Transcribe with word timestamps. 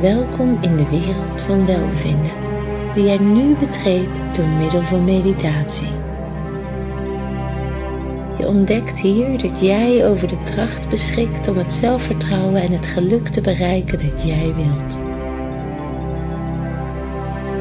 Welkom 0.00 0.58
in 0.60 0.76
de 0.76 0.88
wereld 0.88 1.42
van 1.42 1.66
welbevinden, 1.66 2.32
die 2.94 3.04
jij 3.04 3.18
nu 3.18 3.54
betreedt 3.54 4.24
door 4.32 4.46
middel 4.46 4.82
van 4.82 5.04
meditatie. 5.04 5.92
Je 8.38 8.46
ontdekt 8.46 9.00
hier 9.00 9.38
dat 9.38 9.60
jij 9.60 10.06
over 10.08 10.28
de 10.28 10.40
kracht 10.40 10.88
beschikt 10.88 11.48
om 11.48 11.56
het 11.56 11.72
zelfvertrouwen 11.72 12.62
en 12.62 12.72
het 12.72 12.86
geluk 12.86 13.28
te 13.28 13.40
bereiken 13.40 13.98
dat 13.98 14.22
jij 14.22 14.54
wilt. 14.54 14.98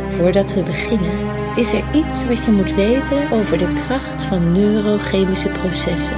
Voordat 0.10 0.54
we 0.54 0.64
beginnen, 0.64 1.18
is 1.56 1.74
er 1.74 1.84
iets 1.94 2.28
wat 2.28 2.46
je 2.46 2.52
moet 2.52 2.76
weten 2.76 3.32
over 3.32 3.58
de 3.58 3.74
kracht 3.86 4.24
van 4.24 4.52
neurochemische 4.52 5.50
processen 5.50 6.18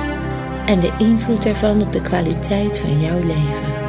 en 0.66 0.80
de 0.80 0.92
invloed 1.00 1.44
daarvan 1.44 1.82
op 1.82 1.94
de 1.94 2.02
kwaliteit 2.02 2.80
van 2.80 3.00
jouw 3.00 3.20
leven. 3.20 3.81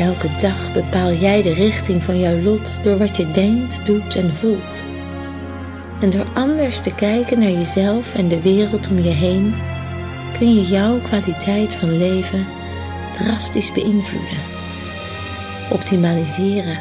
Elke 0.00 0.28
dag 0.38 0.72
bepaal 0.72 1.12
jij 1.12 1.42
de 1.42 1.54
richting 1.54 2.02
van 2.02 2.18
jouw 2.18 2.40
lot 2.42 2.84
door 2.84 2.98
wat 2.98 3.16
je 3.16 3.30
denkt, 3.30 3.86
doet 3.86 4.16
en 4.16 4.34
voelt. 4.34 4.82
En 6.00 6.10
door 6.10 6.26
anders 6.34 6.80
te 6.80 6.94
kijken 6.94 7.38
naar 7.38 7.50
jezelf 7.50 8.14
en 8.14 8.28
de 8.28 8.42
wereld 8.42 8.88
om 8.88 8.98
je 8.98 9.10
heen, 9.10 9.54
kun 10.38 10.54
je 10.54 10.66
jouw 10.66 10.98
kwaliteit 10.98 11.74
van 11.74 11.96
leven 11.98 12.46
drastisch 13.12 13.72
beïnvloeden. 13.72 14.38
Optimaliseren, 15.70 16.78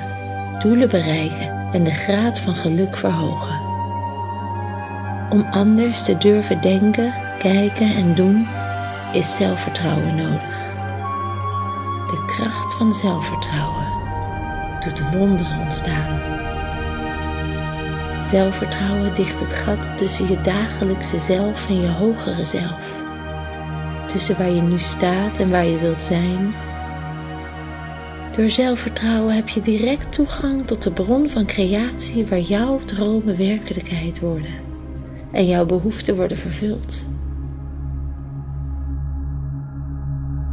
doelen 0.59 0.89
bereiken 0.89 1.69
en 1.71 1.83
de 1.83 1.93
graad 1.93 2.39
van 2.39 2.55
geluk 2.55 2.97
verhogen. 2.97 3.59
Om 5.29 5.45
anders 5.51 6.03
te 6.03 6.17
durven 6.17 6.61
denken, 6.61 7.13
kijken 7.39 7.95
en 7.95 8.15
doen, 8.15 8.47
is 9.11 9.35
zelfvertrouwen 9.35 10.15
nodig. 10.15 10.68
De 12.09 12.25
kracht 12.25 12.73
van 12.73 12.93
zelfvertrouwen 12.93 13.87
doet 14.79 15.11
wonderen 15.11 15.59
ontstaan. 15.59 16.19
Zelfvertrouwen 18.21 19.13
dicht 19.13 19.39
het 19.39 19.51
gat 19.51 19.97
tussen 19.97 20.27
je 20.29 20.41
dagelijkse 20.41 21.17
zelf 21.17 21.69
en 21.69 21.81
je 21.81 21.87
hogere 21.87 22.45
zelf. 22.45 22.79
Tussen 24.07 24.37
waar 24.37 24.49
je 24.49 24.61
nu 24.61 24.79
staat 24.79 25.39
en 25.39 25.49
waar 25.49 25.65
je 25.65 25.79
wilt 25.79 26.03
zijn. 26.03 26.53
Door 28.35 28.49
zelfvertrouwen 28.49 29.35
heb 29.35 29.49
je 29.49 29.61
direct 29.61 30.11
toegang 30.11 30.67
tot 30.67 30.83
de 30.83 30.91
bron 30.91 31.29
van 31.29 31.45
creatie 31.45 32.25
waar 32.25 32.39
jouw 32.39 32.79
dromen 32.85 33.37
werkelijkheid 33.37 34.19
worden 34.19 34.53
en 35.31 35.47
jouw 35.47 35.65
behoeften 35.65 36.15
worden 36.15 36.37
vervuld. 36.37 37.01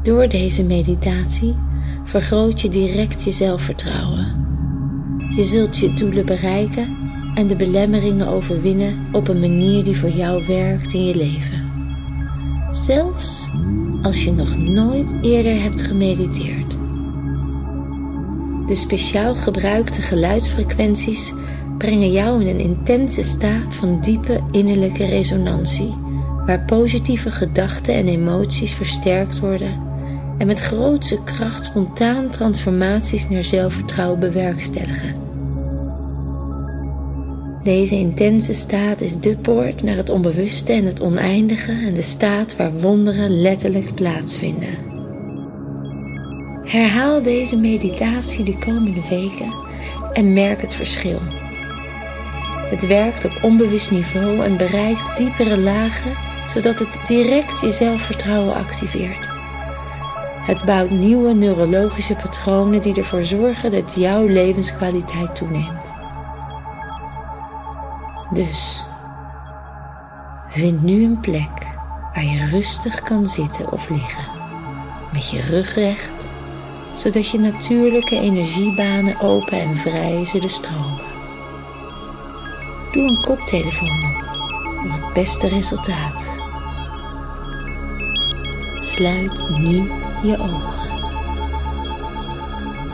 Door 0.06 0.28
deze 0.28 0.64
meditatie 0.64 1.56
vergroot 2.04 2.60
je 2.60 2.68
direct 2.68 3.24
je 3.24 3.30
zelfvertrouwen. 3.30 4.46
Je 5.36 5.44
zult 5.44 5.76
je 5.76 5.94
doelen 5.94 6.26
bereiken 6.26 6.88
en 7.34 7.46
de 7.46 7.56
belemmeringen 7.56 8.28
overwinnen 8.28 9.06
op 9.12 9.28
een 9.28 9.40
manier 9.40 9.84
die 9.84 9.96
voor 9.96 10.10
jou 10.10 10.46
werkt 10.46 10.92
in 10.92 11.04
je 11.04 11.16
leven. 11.16 11.70
Zelfs 12.70 13.48
als 14.02 14.24
je 14.24 14.32
nog 14.32 14.58
nooit 14.58 15.14
eerder 15.22 15.62
hebt 15.62 15.82
gemediteerd. 15.82 16.70
De 18.66 18.76
speciaal 18.76 19.34
gebruikte 19.34 20.02
geluidsfrequenties 20.02 21.32
brengen 21.78 22.12
jou 22.12 22.40
in 22.40 22.48
een 22.48 22.60
intense 22.60 23.22
staat 23.22 23.74
van 23.74 24.00
diepe 24.00 24.42
innerlijke 24.50 25.06
resonantie, 25.06 25.94
waar 26.46 26.64
positieve 26.64 27.30
gedachten 27.30 27.94
en 27.94 28.08
emoties 28.08 28.72
versterkt 28.72 29.40
worden 29.40 29.85
en 30.38 30.46
met 30.46 30.58
grootse 30.58 31.22
kracht 31.24 31.64
spontaan 31.64 32.28
transformaties 32.28 33.28
naar 33.28 33.44
zelfvertrouwen 33.44 34.20
bewerkstelligen. 34.20 35.24
Deze 37.62 37.94
intense 37.94 38.52
staat 38.52 39.00
is 39.00 39.20
de 39.20 39.36
poort 39.36 39.82
naar 39.82 39.96
het 39.96 40.10
onbewuste 40.10 40.72
en 40.72 40.84
het 40.84 41.02
oneindige 41.02 41.72
en 41.72 41.94
de 41.94 42.02
staat 42.02 42.56
waar 42.56 42.72
wonderen 42.72 43.40
letterlijk 43.40 43.94
plaatsvinden. 43.94 44.84
Herhaal 46.64 47.22
deze 47.22 47.56
meditatie 47.56 48.44
de 48.44 48.58
komende 48.58 49.00
weken 49.08 49.52
en 50.12 50.32
merk 50.32 50.60
het 50.60 50.74
verschil. 50.74 51.18
Het 52.70 52.86
werkt 52.86 53.24
op 53.24 53.38
onbewust 53.42 53.90
niveau 53.90 54.44
en 54.44 54.56
bereikt 54.56 55.16
diepere 55.16 55.58
lagen, 55.58 56.12
zodat 56.54 56.78
het 56.78 57.00
direct 57.06 57.60
je 57.60 57.72
zelfvertrouwen 57.72 58.54
activeert. 58.54 59.25
Het 60.46 60.64
bouwt 60.64 60.90
nieuwe 60.90 61.34
neurologische 61.34 62.14
patronen 62.14 62.82
die 62.82 62.96
ervoor 62.96 63.22
zorgen 63.22 63.70
dat 63.70 63.94
jouw 63.94 64.26
levenskwaliteit 64.26 65.34
toeneemt. 65.34 65.92
Dus 68.34 68.84
vind 70.48 70.82
nu 70.82 71.04
een 71.04 71.20
plek 71.20 71.66
waar 72.12 72.24
je 72.24 72.48
rustig 72.50 73.02
kan 73.02 73.26
zitten 73.26 73.72
of 73.72 73.88
liggen, 73.88 74.24
met 75.12 75.30
je 75.30 75.40
rug 75.40 75.74
recht, 75.74 76.30
zodat 76.94 77.28
je 77.28 77.38
natuurlijke 77.38 78.16
energiebanen 78.16 79.20
open 79.20 79.60
en 79.60 79.76
vrij 79.76 80.24
zullen 80.24 80.50
stromen. 80.50 81.04
Doe 82.92 83.02
een 83.02 83.20
koptelefoon 83.20 83.88
op 83.88 84.26
voor 84.76 84.92
het 84.92 85.12
beste 85.12 85.48
resultaat. 85.48 86.35
Sluit 88.96 89.48
nu 89.58 89.76
je 90.22 90.36
ogen. 90.38 90.88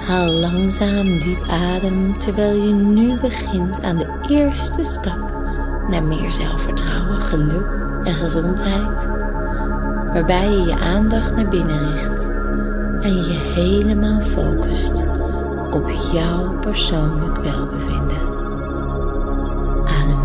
Haal 0.07 0.31
langzaam 0.31 1.07
diep 1.19 1.43
adem 1.51 2.19
terwijl 2.19 2.63
je 2.63 2.73
nu 2.73 3.21
begint 3.21 3.83
aan 3.83 3.97
de 3.97 4.27
eerste 4.29 4.83
stap 4.83 5.31
naar 5.89 6.03
meer 6.03 6.31
zelfvertrouwen, 6.31 7.21
geluk 7.21 7.67
en 8.05 8.15
gezondheid, 8.15 9.07
waarbij 10.13 10.51
je 10.51 10.63
je 10.63 10.79
aandacht 10.79 11.37
naar 11.37 11.49
binnen 11.49 11.93
richt 11.93 12.29
en 13.03 13.15
je 13.15 13.53
helemaal 13.55 14.21
focust 14.21 14.93
op 15.73 15.91
jouw 16.13 16.61
persoonlijk 16.61 17.37
welbevinden 17.37 17.93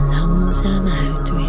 langzaam 0.09 0.87
uit 0.87 1.27
door 1.27 1.46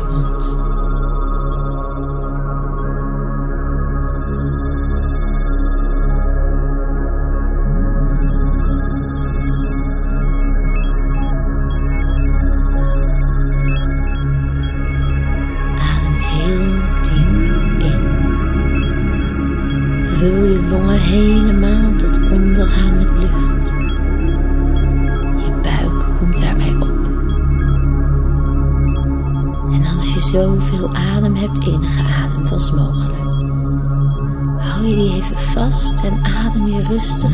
adem 30.87 31.35
hebt 31.35 31.67
ingeademd 31.67 32.53
als 32.53 32.71
mogelijk. 32.71 33.19
Hou 34.59 34.87
je 34.87 34.97
die 34.97 35.13
even 35.15 35.39
vast 35.39 36.05
en 36.05 36.25
adem 36.25 36.67
je 36.67 36.83
rustig 36.89 37.28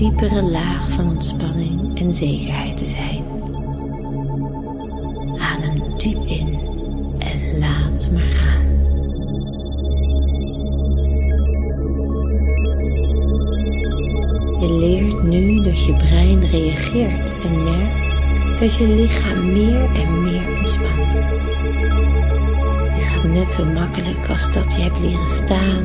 diepere 0.00 0.42
laag 0.42 0.90
van 0.90 1.08
ontspanning 1.08 1.98
en 1.98 2.12
zekerheid 2.12 2.76
te 2.76 2.86
zijn. 2.86 3.24
Adem 5.38 5.98
diep 5.98 6.26
in 6.26 6.58
en 7.18 7.58
laat 7.58 8.08
maar 8.12 8.28
gaan. 8.28 8.64
Je 14.60 14.72
leert 14.72 15.22
nu 15.22 15.62
dat 15.62 15.84
je 15.84 15.92
brein 15.92 16.44
reageert 16.44 17.34
en 17.44 17.64
merkt 17.64 18.60
dat 18.60 18.74
je 18.74 18.88
lichaam 18.88 19.52
meer 19.52 19.94
en 19.94 20.22
meer 20.22 20.58
ontspant 20.58 21.22
net 23.32 23.50
zo 23.50 23.64
makkelijk 23.64 24.28
als 24.28 24.52
dat 24.52 24.74
je 24.74 24.82
hebt 24.82 25.00
leren 25.00 25.26
staan, 25.26 25.84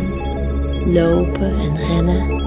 lopen 0.93 1.59
en 1.59 1.75
rennen. 1.75 2.44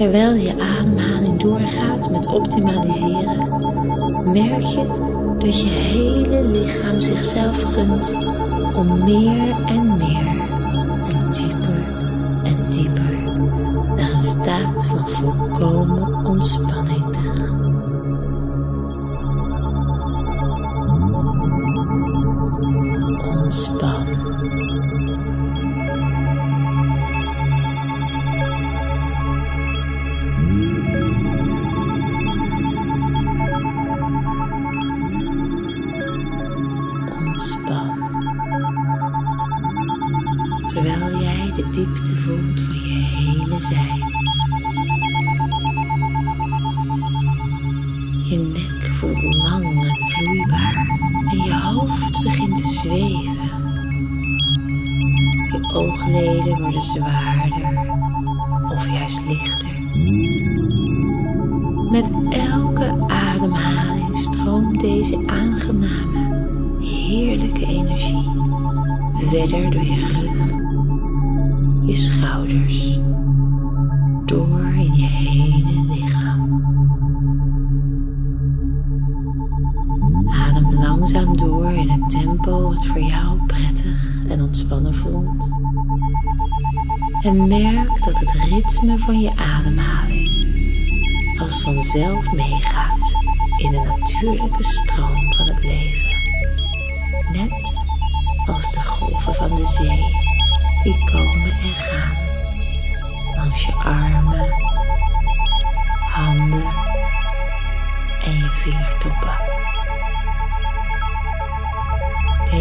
Terwijl 0.00 0.34
je 0.34 0.60
ademhaling 0.60 1.40
doorgaat 1.40 2.10
met 2.10 2.26
optimaliseren, 2.26 3.36
merk 4.32 4.62
je 4.62 4.86
dat 5.38 5.60
je 5.60 5.68
hele 5.68 6.44
lichaam 6.44 7.00
zichzelf 7.00 7.62
gunt 7.62 8.14
om 8.76 9.04
meer 9.04 9.54
en 9.66 9.96
meer 9.98 10.29
langzaam 81.00 81.36
door 81.36 81.70
in 81.70 81.90
het 81.90 82.10
tempo 82.10 82.62
wat 82.62 82.86
voor 82.86 83.00
jou 83.00 83.38
prettig 83.46 84.22
en 84.28 84.42
ontspannen 84.42 84.94
voelt. 84.94 85.48
En 87.20 87.48
merk 87.48 88.04
dat 88.04 88.18
het 88.18 88.30
ritme 88.30 88.98
van 88.98 89.20
je 89.20 89.36
ademhaling 89.36 90.30
als 91.40 91.62
vanzelf 91.62 92.32
meegaat 92.32 93.12
in 93.56 93.70
de 93.70 93.80
natuurlijke 93.98 94.64
stroom 94.64 95.32
van 95.34 95.46
het 95.46 95.64
leven. 95.64 96.08
Net 97.32 97.84
als 98.46 98.72
de 98.72 98.80
golven 98.80 99.34
van 99.34 99.48
de 99.48 99.66
zee 99.66 100.04
die 100.82 101.10
komen 101.12 101.50
en 101.50 101.74
gaan 101.74 102.16
langs 103.36 103.64
je 103.64 103.72
armen, 103.72 104.48
handen 106.10 106.62
en 108.24 108.34
je 108.34 108.48
vingertoppen. 108.52 109.79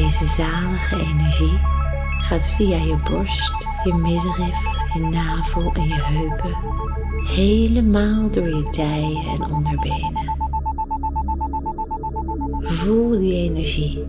Deze 0.10 0.26
zalige 0.26 0.96
energie 0.96 1.60
gaat 2.22 2.48
via 2.48 2.78
je 2.78 2.96
borst, 3.10 3.68
je 3.84 3.94
middenrif, 3.94 4.58
je 4.94 5.00
navel 5.00 5.72
en 5.74 5.84
je 5.84 6.02
heupen, 6.02 6.56
helemaal 7.24 8.30
door 8.30 8.48
je 8.48 8.68
dijen 8.72 9.26
en 9.26 9.52
onderbenen. 9.52 10.36
Voel 12.60 13.20
die 13.20 13.34
energie 13.34 14.08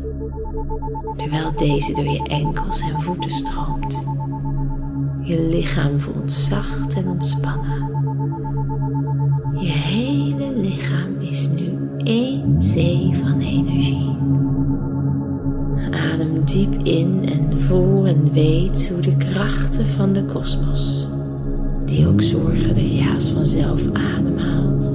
terwijl 1.16 1.52
deze 1.56 1.92
door 1.92 2.08
je 2.08 2.22
enkels 2.28 2.80
en 2.80 3.02
voeten 3.02 3.30
stroomt. 3.30 4.04
Je 5.22 5.40
lichaam 5.42 6.00
voelt 6.00 6.32
zacht 6.32 6.94
en 6.94 7.08
ontspannen. 7.08 7.88
Je 9.54 9.70
hele 9.70 10.52
lichaam 10.52 11.20
is 11.20 11.48
nu 11.48 11.69
diep 16.52 16.82
in 16.82 17.28
en 17.28 17.58
voel 17.58 18.06
en 18.06 18.32
weet 18.32 18.88
hoe 18.88 19.00
de 19.00 19.16
krachten 19.16 19.86
van 19.86 20.12
de 20.12 20.24
kosmos, 20.24 21.06
die 21.86 22.06
ook 22.06 22.22
zorgen 22.22 22.74
dat 22.74 22.92
je 22.92 23.02
haast 23.02 23.28
vanzelf 23.28 23.82
ademhaalt, 23.92 24.90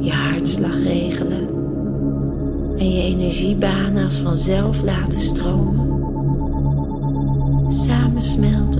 je 0.00 0.10
hartslag 0.10 0.82
regelen 0.82 1.48
en 2.78 2.92
je 2.92 3.02
energiebanen 3.02 4.04
als 4.04 4.16
vanzelf 4.16 4.82
laten 4.82 5.20
stromen, 5.20 6.02
samensmelten 7.72 8.73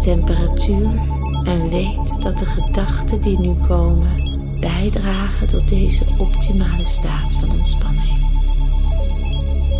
temperatuur 0.00 1.00
en 1.44 1.70
weet 1.70 2.22
dat 2.22 2.38
de 2.38 2.44
gedachten 2.44 3.22
die 3.22 3.38
nu 3.38 3.54
komen 3.66 4.26
bijdragen 4.60 5.48
tot 5.48 5.68
deze 5.68 6.04
optimale 6.18 6.84
staat 6.84 7.30
van 7.30 7.48
ontspanning. 7.48 8.18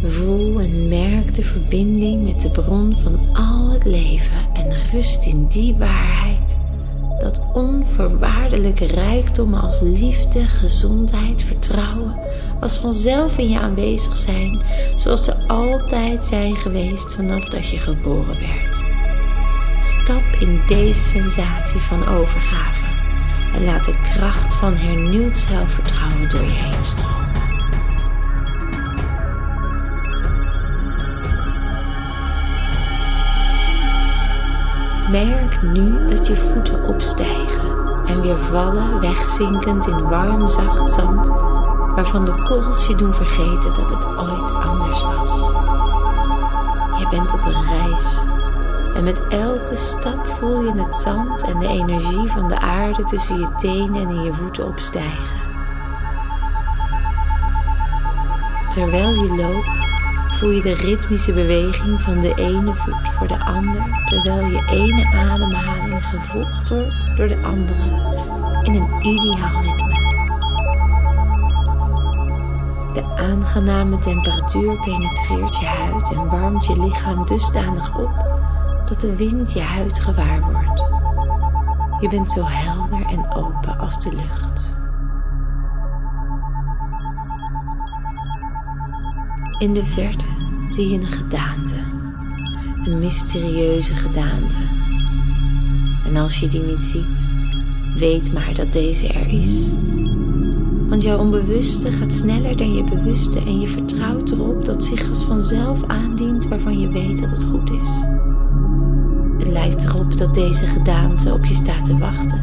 Voel 0.01 0.61
en 0.61 0.89
merk 0.89 1.35
de 1.35 1.43
verbinding 1.43 2.25
met 2.25 2.41
de 2.41 2.51
bron 2.51 2.97
van 2.99 3.37
al 3.37 3.71
het 3.71 3.85
leven 3.85 4.47
en 4.53 4.91
rust 4.93 5.27
in 5.27 5.47
die 5.47 5.75
waarheid 5.75 6.57
dat 7.21 7.43
onvoorwaardelijke 7.53 8.87
rijkdom 8.87 9.55
als 9.55 9.81
liefde, 9.81 10.49
gezondheid, 10.49 11.43
vertrouwen 11.43 12.17
als 12.61 12.77
vanzelf 12.77 13.39
in 13.39 13.49
je 13.49 13.61
aanwezig 13.61 14.17
zijn, 14.17 14.61
zoals 14.97 15.25
ze 15.25 15.47
altijd 15.47 16.25
zijn 16.25 16.57
geweest 16.57 17.15
vanaf 17.15 17.45
dat 17.45 17.69
je 17.69 17.77
geboren 17.77 18.39
werd. 18.39 18.98
Stap 20.09 20.37
in 20.39 20.63
deze 20.67 21.03
sensatie 21.03 21.81
van 21.81 22.07
overgave 22.07 22.85
en 23.55 23.65
laat 23.65 23.85
de 23.85 23.95
kracht 24.03 24.55
van 24.55 24.75
hernieuwd 24.77 25.39
zelfvertrouwen 25.39 26.29
door 26.29 26.41
je 26.41 26.47
heen 26.47 26.85
stromen. 26.85 27.43
Merk 35.11 35.63
nu 35.63 36.09
dat 36.09 36.27
je 36.27 36.37
voeten 36.37 36.85
opstijgen 36.85 37.71
en 38.07 38.21
weer 38.21 38.39
vallen, 38.39 39.01
wegzinkend 39.01 39.87
in 39.87 40.01
warm 40.01 40.49
zacht 40.49 40.91
zand, 40.91 41.27
waarvan 41.95 42.25
de 42.25 42.43
korrels 42.43 42.87
je 42.87 42.97
doen 42.97 43.13
vergeten 43.13 43.75
dat 43.77 43.89
het 43.89 44.19
ooit 44.19 44.67
anders 44.67 45.03
was. 45.03 45.29
Je 46.99 47.09
bent 47.11 47.33
op 47.33 47.41
een 47.47 47.68
en 48.99 49.05
met 49.05 49.29
elke 49.29 49.77
stap 49.77 50.27
voel 50.27 50.63
je 50.63 50.83
het 50.83 50.95
zand 50.95 51.43
en 51.43 51.59
de 51.59 51.67
energie 51.67 52.29
van 52.29 52.49
de 52.49 52.59
aarde 52.59 53.05
tussen 53.05 53.39
je 53.39 53.55
tenen 53.57 54.03
en 54.03 54.09
in 54.09 54.23
je 54.23 54.33
voeten 54.33 54.67
opstijgen. 54.67 55.41
Terwijl 58.69 59.15
je 59.15 59.35
loopt, 59.35 59.81
voel 60.39 60.51
je 60.51 60.63
de 60.63 60.75
ritmische 60.75 61.33
beweging 61.33 62.01
van 62.01 62.21
de 62.21 62.35
ene 62.35 62.75
voet 62.75 63.09
voor 63.09 63.27
de 63.27 63.45
ander, 63.45 64.05
terwijl 64.07 64.47
je 64.47 64.65
ene 64.71 65.07
ademhaling 65.07 66.05
gevolgd 66.07 66.69
wordt 66.69 67.17
door 67.17 67.29
de 67.29 67.39
andere 67.43 68.17
in 68.63 68.75
een 68.75 68.89
ideaal 69.03 69.63
ritme. 69.63 69.97
De 72.95 73.05
aangename 73.17 73.99
temperatuur 73.99 74.81
penetreert 74.81 75.59
je 75.59 75.67
huid 75.67 76.11
en 76.11 76.31
warmt 76.31 76.67
je 76.67 76.77
lichaam 76.77 77.27
dusdanig 77.27 77.99
op 77.99 78.38
dat 78.89 79.01
de 79.01 79.17
wind 79.17 79.53
je 79.53 79.61
huid 79.61 79.99
gewaar 79.99 80.41
wordt. 80.41 80.83
Je 82.01 82.09
bent 82.09 82.31
zo 82.31 82.43
helder 82.45 83.07
en 83.07 83.35
open 83.35 83.79
als 83.79 84.01
de 84.01 84.11
lucht. 84.11 84.77
In 89.59 89.75
de 89.75 89.85
verte 89.85 90.25
zie 90.69 90.89
je 90.89 91.01
een 91.01 91.07
gedaante. 91.07 91.77
Een 92.85 92.99
mysterieuze 92.99 93.95
gedaante. 93.95 94.57
En 96.09 96.23
als 96.23 96.41
je 96.41 96.49
die 96.49 96.63
niet 96.63 96.77
ziet, 96.77 97.19
weet 97.99 98.33
maar 98.33 98.55
dat 98.57 98.73
deze 98.73 99.09
er 99.09 99.29
is. 99.29 99.67
Want 100.89 101.03
jouw 101.03 101.19
onbewuste 101.19 101.91
gaat 101.91 102.13
sneller 102.13 102.57
dan 102.57 102.75
je 102.75 102.85
bewuste 102.85 103.39
en 103.39 103.61
je 103.61 103.69
vertrouwt 103.69 104.31
erop 104.31 104.65
dat 104.65 104.85
zich 104.85 105.09
als 105.09 105.25
vanzelf 105.25 105.85
aandient 105.87 106.49
waarvan 106.49 106.79
je 106.79 106.89
weet 106.89 107.21
dat 107.21 107.31
het 107.31 107.45
goed 107.45 107.71
is. 107.71 107.89
Lijkt 109.59 109.85
erop 109.85 110.19
dat 110.19 110.35
deze 110.35 110.67
gedaante 110.67 111.33
op 111.33 111.45
je 111.45 111.55
staat 111.55 111.85
te 111.85 111.99
wachten. 111.99 112.39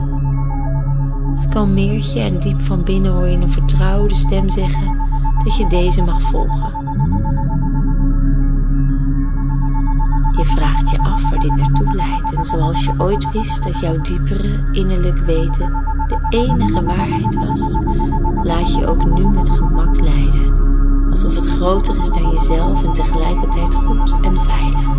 Het 1.35 1.47
kalmeert 1.47 2.13
je 2.13 2.19
en 2.19 2.39
diep 2.39 2.61
van 2.61 2.83
binnen 2.83 3.11
hoor 3.11 3.27
je 3.27 3.37
een 3.37 3.51
vertrouwde 3.51 4.15
stem 4.15 4.49
zeggen 4.49 4.97
dat 5.43 5.57
je 5.57 5.67
deze 5.67 6.03
mag 6.03 6.21
volgen. 6.21 6.73
Je 10.37 10.45
vraagt 10.45 10.89
je 10.89 10.99
af 10.99 11.29
waar 11.29 11.39
dit 11.39 11.55
naartoe 11.55 11.95
leidt 11.95 12.33
en 12.35 12.43
zoals 12.43 12.83
je 12.83 12.93
ooit 12.97 13.31
wist 13.31 13.63
dat 13.63 13.79
jouw 13.79 14.01
diepere 14.01 14.69
innerlijk 14.71 15.17
weten 15.17 15.83
de 16.07 16.17
enige 16.29 16.83
waarheid 16.83 17.35
was, 17.35 17.77
laat 18.43 18.75
je 18.75 18.87
ook 18.87 19.05
nu 19.13 19.27
met 19.27 19.49
gemak 19.49 19.99
leiden, 19.99 20.53
alsof 21.09 21.35
het 21.35 21.47
groter 21.47 21.97
is 21.97 22.11
dan 22.11 22.31
jezelf 22.31 22.83
en 22.83 22.93
tegelijkertijd 22.93 23.75
goed 23.75 24.15
en 24.21 24.39
veilig. 24.39 24.94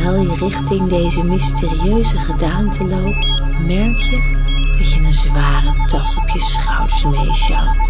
Terwijl 0.00 0.30
je 0.30 0.46
richting 0.46 0.88
deze 0.88 1.24
mysterieuze 1.24 2.18
gedaante 2.18 2.84
loopt, 2.84 3.42
merk 3.66 3.98
je 3.98 4.38
dat 4.78 4.92
je 4.92 5.00
een 5.04 5.12
zware 5.12 5.86
tas 5.86 6.16
op 6.16 6.28
je 6.28 6.40
schouders 6.40 7.04
meesjouwt. 7.04 7.88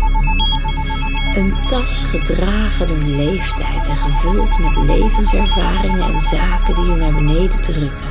Een 1.37 1.55
tas 1.69 2.05
gedragen 2.05 2.89
door 2.89 3.17
leeftijd 3.17 3.89
en 3.89 3.97
gevuld 3.97 4.59
met 4.59 4.87
levenservaringen 4.87 6.15
en 6.15 6.21
zaken 6.21 6.75
die 6.75 6.85
je 6.85 6.97
naar 7.01 7.15
beneden 7.15 7.63
drukken. 7.63 8.11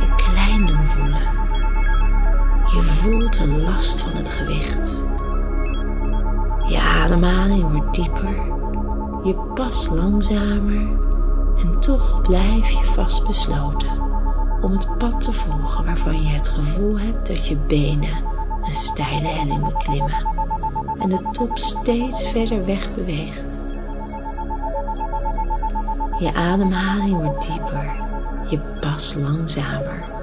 Je 0.00 0.14
klein 0.16 0.66
doen 0.66 0.86
voelen. 0.86 1.28
Je 2.66 2.82
voelt 2.82 3.38
de 3.38 3.46
last 3.46 4.00
van 4.00 4.16
het 4.16 4.28
gewicht. 4.28 5.02
Je 6.68 6.80
ademhaling 6.80 7.72
wordt 7.72 7.94
dieper. 7.94 8.34
Je 9.24 9.34
pas 9.54 9.88
langzamer. 9.92 11.14
En 11.58 11.80
toch 11.80 12.22
blijf 12.22 12.68
je 12.68 12.84
vastbesloten 12.84 14.00
om 14.60 14.72
het 14.72 14.98
pad 14.98 15.20
te 15.20 15.32
volgen 15.32 15.84
waarvan 15.84 16.22
je 16.22 16.28
het 16.28 16.48
gevoel 16.48 16.98
hebt 16.98 17.26
dat 17.26 17.46
je 17.46 17.56
benen 17.56 18.24
een 18.62 18.74
steile 18.74 19.28
helling 19.28 19.64
beklimmen 19.64 20.26
en 20.98 21.08
de 21.08 21.28
top 21.32 21.58
steeds 21.58 22.28
verder 22.28 22.66
weg 22.66 22.94
beweegt. 22.94 23.60
Je 26.18 26.34
ademhaling 26.34 27.22
wordt 27.22 27.46
dieper, 27.48 27.90
je 28.50 28.78
pas 28.80 29.14
langzamer 29.14 30.14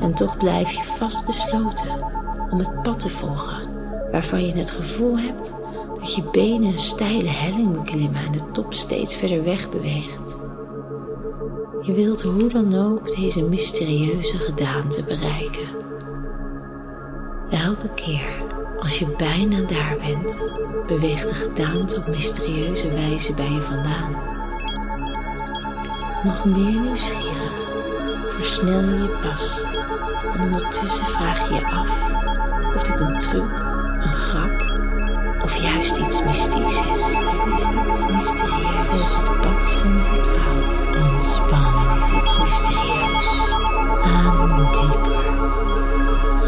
en 0.00 0.14
toch 0.14 0.36
blijf 0.36 0.70
je 0.70 0.82
vastbesloten 0.82 2.04
om 2.50 2.58
het 2.58 2.82
pad 2.82 3.00
te 3.00 3.10
volgen 3.10 3.68
waarvan 4.10 4.46
je 4.46 4.52
het 4.52 4.70
gevoel 4.70 5.18
hebt 5.18 5.54
dat 6.00 6.14
je 6.14 6.22
benen 6.32 6.72
een 6.72 6.78
steile 6.78 7.28
helling 7.28 7.72
beklimmen 7.72 8.24
en 8.24 8.32
de 8.32 8.50
top 8.52 8.72
steeds 8.74 9.16
verder 9.16 9.44
weg 9.44 9.70
beweegt. 9.70 10.39
Je 11.90 11.96
wilt 11.96 12.22
hoe 12.22 12.48
dan 12.48 12.74
ook 12.74 13.16
deze 13.16 13.42
mysterieuze 13.42 14.38
gedaante 14.38 15.02
bereiken. 15.02 15.68
Elke 17.50 17.88
keer 17.94 18.42
als 18.78 18.98
je 18.98 19.06
bijna 19.16 19.62
daar 19.62 19.96
bent, 20.06 20.42
beweegt 20.86 21.28
de 21.28 21.34
gedaante 21.34 21.96
op 21.96 22.06
mysterieuze 22.06 22.90
wijze 22.90 23.34
bij 23.34 23.50
je 23.50 23.60
vandaan. 23.60 24.12
Nog 26.24 26.44
meer 26.44 26.80
nieuwsgierig, 26.80 27.54
versnel 28.36 28.80
je 28.80 28.98
je 29.02 29.18
pas 29.22 29.60
en 30.36 30.44
ondertussen 30.44 31.06
vraag 31.06 31.48
je 31.48 31.54
je 31.54 31.66
af 31.66 31.88
of 32.76 32.82
dit 32.82 33.00
een 33.00 33.18
truc, 33.18 33.50
een 34.02 34.14
grap 34.14 34.62
of 35.44 35.56
juist 35.56 35.96
iets 35.96 36.22
mystieks 36.22 36.76
is. 36.76 37.02
Het 37.14 37.46
is 37.46 37.66
iets 37.84 38.06
mysterieus. 38.06 38.86
Volg 38.90 39.16
het 39.16 39.40
pad 39.40 39.66
van 39.66 40.04
vertrouwen. 40.04 40.79
Mysterieus. 42.50 43.30
Adem 44.02 44.72
dieper. 44.72 45.24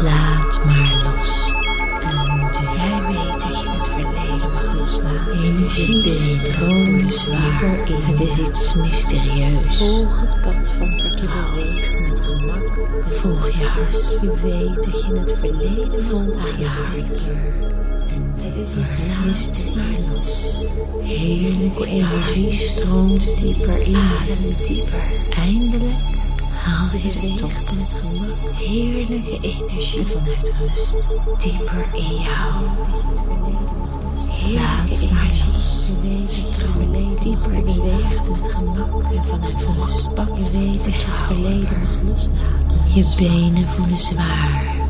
Laat 0.01 0.65
maar 0.65 0.95
los. 1.03 1.53
En 2.01 2.75
jij 2.75 3.01
weet 3.07 3.41
dat 3.41 3.61
je 3.61 3.69
het 3.69 3.87
verleden 3.87 4.51
mag 4.53 4.73
loslaten. 4.75 5.43
Energie 5.43 6.09
stroomt 6.09 7.13
zwaar. 7.13 7.77
Het 7.87 8.19
is 8.19 8.37
iets 8.37 8.73
mysterieus. 8.73 9.77
Volg 9.77 10.19
het 10.19 10.41
pad 10.41 10.71
van 10.77 10.99
vertrouwen. 10.99 11.65
Je 11.65 11.71
beweegt 11.71 12.01
met 12.01 12.19
gemak. 12.19 12.63
Volg 13.09 13.49
je 13.49 13.65
hart. 13.65 14.17
Je 14.21 14.31
weet 14.43 14.75
dat 14.75 15.01
je 15.05 15.19
het 15.19 15.35
verleden 15.39 16.03
volgt. 16.03 16.59
Je 16.59 16.65
hart. 16.65 17.21
Het 18.33 18.55
is 18.55 18.75
iets 18.75 18.99
mysterieus. 19.25 20.55
Heerlijke 21.01 21.85
energie 21.85 22.51
stroomt 22.51 23.41
dieper 23.41 23.81
in. 23.87 23.95
Adem 23.95 24.67
dieper. 24.67 25.03
Eindelijk 25.39 25.99
haal 26.63 26.87
je 26.97 27.11
de 27.21 27.33
top 27.39 27.77
met 27.77 27.93
gemak. 27.93 28.53
Heerlijke 28.57 29.39
energie 29.41 30.05
vanuit 30.05 30.55
rust. 30.59 31.09
Dieper 31.43 31.85
in 31.93 32.15
jou. 32.15 32.63
Heerlijke 34.29 35.03
energie. 35.05 36.27
Stroomt 36.27 37.21
dieper 37.21 37.63
beweegt 37.63 38.29
met 38.29 38.51
gemak 38.51 39.11
en 39.11 39.23
vanuit 39.23 39.61
rust. 39.61 40.13
Pad 40.13 40.45
je 40.45 40.59
weet 40.59 40.83
dat 40.83 41.01
je 41.01 41.07
het 41.07 41.19
verleden 41.19 41.79
mag 41.79 42.01
loslaten. 42.03 42.81
Je 42.93 43.13
benen 43.17 43.67
voelen 43.67 43.99
zwaar. 43.99 44.82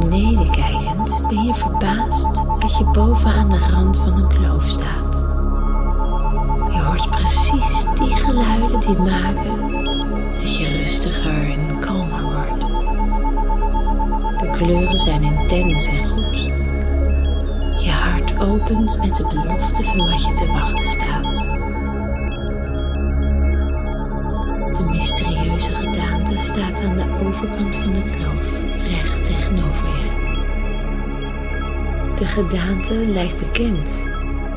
Beneden 0.00 0.50
kijkend 0.50 1.22
ben 1.28 1.42
je 1.44 1.54
verbaasd 1.54 2.34
dat 2.34 2.78
je 2.78 2.84
bovenaan 2.84 3.48
de 3.48 3.58
rand 3.70 3.96
van 3.96 4.22
een 4.22 4.28
kloof 4.28 4.68
staat. 4.68 5.14
Je 6.72 6.82
hoort 6.82 7.10
precies 7.10 7.86
die 7.94 8.16
geluiden 8.16 8.80
die 8.80 8.98
maken 8.98 9.72
dat 10.34 10.56
je 10.56 10.76
rustiger 10.76 11.50
en 11.50 11.78
kalmer 11.78 12.22
wordt. 12.22 12.60
De 14.40 14.50
kleuren 14.50 14.98
zijn 14.98 15.22
intens 15.22 15.86
en 15.86 16.06
goed. 16.06 16.36
Je 17.84 17.90
hart 17.90 18.40
opent 18.40 18.98
met 18.98 19.16
de 19.16 19.26
belofte 19.26 19.84
van 19.84 20.10
wat 20.10 20.24
je 20.24 20.32
te 20.32 20.46
wachten 20.46 20.86
staat. 20.86 21.48
De 24.76 24.84
mysterieuze 24.90 25.74
gedaante 25.74 26.38
staat 26.38 26.82
aan 26.84 26.96
de 26.96 27.26
overkant 27.26 27.76
van 27.76 27.92
de 27.92 28.10
kloof 28.16 28.69
De 32.20 32.26
gedaante 32.26 32.94
lijkt 32.94 33.38
bekend, 33.38 34.08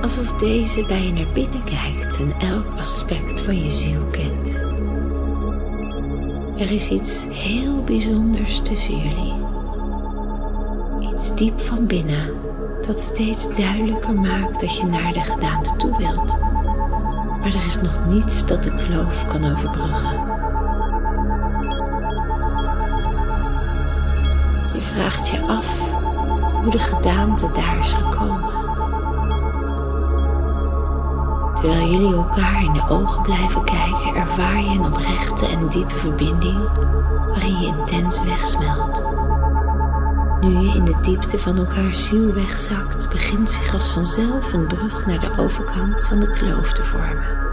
alsof 0.01 0.33
deze 0.33 0.85
bij 0.85 1.01
je 1.01 1.11
naar 1.11 1.33
binnen 1.33 1.63
kijkt 1.63 2.19
en 2.19 2.33
elk 2.39 2.79
aspect 2.79 3.41
van 3.41 3.63
je 3.63 3.71
ziel 3.71 4.03
kent. 4.11 4.59
Er 6.59 6.71
is 6.71 6.89
iets 6.89 7.25
heel 7.29 7.79
bijzonders 7.79 8.61
tussen 8.61 8.97
jullie. 8.97 9.33
Iets 11.13 11.35
diep 11.35 11.61
van 11.61 11.85
binnen 11.85 12.33
dat 12.87 12.99
steeds 12.99 13.55
duidelijker 13.55 14.13
maakt 14.13 14.59
dat 14.59 14.77
je 14.77 14.85
naar 14.85 15.13
de 15.13 15.23
gedaante 15.23 15.75
toe 15.75 15.97
wilt. 15.97 16.39
Maar 17.39 17.53
er 17.55 17.65
is 17.65 17.81
nog 17.81 18.05
niets 18.05 18.45
dat 18.45 18.63
de 18.63 18.75
kloof 18.75 19.27
kan 19.27 19.51
overbruggen. 19.51 20.42
Daar 27.39 27.77
is 27.79 27.91
gekomen. 27.91 28.49
Terwijl 31.55 31.91
jullie 31.91 32.15
elkaar 32.15 32.63
in 32.63 32.73
de 32.73 32.83
ogen 32.89 33.21
blijven 33.21 33.63
kijken, 33.63 34.15
ervaar 34.15 34.61
je 34.61 34.69
een 34.69 34.85
oprechte 34.85 35.47
en 35.47 35.67
diepe 35.67 35.95
verbinding 35.95 36.69
waarin 37.27 37.59
je 37.59 37.67
intens 37.77 38.23
wegsmelt. 38.23 39.03
Nu 40.41 40.49
je 40.49 40.75
in 40.75 40.85
de 40.85 40.97
diepte 41.01 41.39
van 41.39 41.57
elkaars 41.57 42.05
ziel 42.05 42.33
wegzakt, 42.33 43.09
begint 43.09 43.49
zich 43.49 43.73
als 43.73 43.89
vanzelf 43.89 44.53
een 44.53 44.67
brug 44.67 45.05
naar 45.05 45.19
de 45.19 45.37
overkant 45.37 46.03
van 46.03 46.19
de 46.19 46.31
kloof 46.31 46.73
te 46.73 46.83
vormen. 46.83 47.51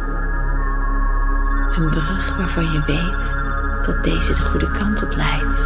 Een 1.77 1.91
brug 1.91 2.37
waarvan 2.37 2.65
je 2.65 2.83
weet 2.87 3.35
dat 3.87 4.05
deze 4.05 4.35
de 4.35 4.43
goede 4.43 4.71
kant 4.71 5.03
op 5.03 5.17
leidt. 5.17 5.57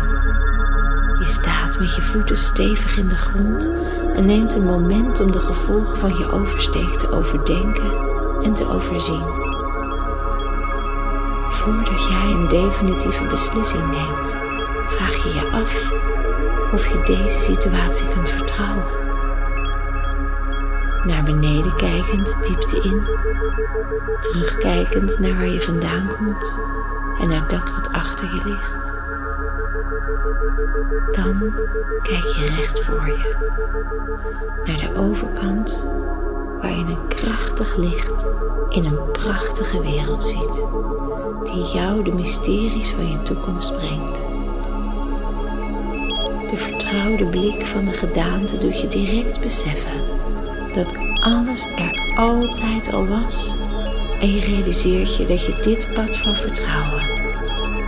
Je 1.19 1.27
staat 1.27 1.79
met 1.79 1.95
je 1.95 2.03
voeten 2.03 2.37
stevig 2.37 2.97
in 2.97 3.09
de 3.09 3.17
grond 3.17 3.71
en 4.15 4.27
neemt 4.27 4.55
een 4.55 4.65
moment 4.65 5.21
om 5.21 5.33
de 5.33 5.39
gevolgen 5.39 5.99
van 5.99 6.17
je 6.19 6.33
oversteek 6.33 6.99
te 6.99 7.11
overdenken 7.11 7.91
en 8.43 8.55
te 8.55 8.69
overzien. 8.69 9.53
voordat 11.51 12.09
jij 12.09 12.31
een 12.31 12.49
definitieve 12.49 13.27
beslissing 13.27 13.91
neemt, 13.91 14.29
vraag 14.87 15.23
je 15.23 15.33
je 15.35 15.51
af 15.51 15.91
of 16.73 16.89
je 16.89 17.03
deze 17.05 17.39
situatie 17.39 18.09
kunt 18.09 18.29
vertrouwen. 18.29 18.85
Naar 21.05 21.23
beneden 21.25 21.77
kijkend, 21.77 22.37
diepte 22.47 22.81
in, 22.83 23.07
terugkijkend 24.21 25.19
naar 25.19 25.35
waar 25.35 25.49
je 25.49 25.61
vandaan 25.61 26.09
komt 26.17 26.59
en 27.21 27.29
naar 27.29 27.49
dat 27.49 27.73
wat 27.73 27.93
achter 27.93 28.35
je 28.35 28.41
ligt. 28.45 28.94
Dan 31.13 31.55
kijk 32.03 32.25
je 32.25 32.55
recht 32.57 32.81
voor 32.81 33.07
je, 33.07 33.35
naar 34.65 34.77
de 34.77 35.01
overkant 35.01 35.87
waar 36.61 36.71
je 36.71 36.85
een 36.85 37.09
krachtig 37.09 37.77
licht 37.77 38.29
in 38.69 38.85
een 38.85 39.11
prachtige 39.13 39.81
wereld 39.81 40.23
ziet, 40.23 40.67
die 41.45 41.65
jou 41.75 42.03
de 42.03 42.15
mysteries 42.15 42.91
van 42.91 43.11
je 43.11 43.23
toekomst 43.23 43.77
brengt. 43.77 44.19
De 46.51 46.57
vertrouwde 46.57 47.27
blik 47.27 47.67
van 47.67 47.85
de 47.85 47.93
gedaante 47.93 48.59
doet 48.59 48.81
je 48.81 48.89
direct 48.89 49.41
beseffen 49.41 50.05
dat 50.75 50.95
alles 51.21 51.67
er 51.77 52.17
altijd 52.17 52.93
al 52.93 53.07
was 53.07 53.63
en 54.21 54.31
je 54.31 54.41
realiseert 54.41 55.17
je 55.17 55.27
dat 55.27 55.47
je 55.47 55.63
dit 55.65 55.93
pad 55.95 56.17
van 56.17 56.35
vertrouwen 56.35 57.03